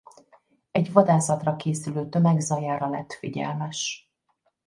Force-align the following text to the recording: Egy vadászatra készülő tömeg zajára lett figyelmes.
Egy 0.71 0.91
vadászatra 0.91 1.55
készülő 1.55 2.09
tömeg 2.09 2.39
zajára 2.39 2.89
lett 2.89 3.13
figyelmes. 3.13 4.11